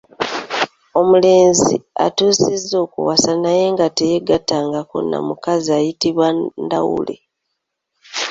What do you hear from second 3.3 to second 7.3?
naye nga teyeegattangako na mukazi ayitibwa ndawule.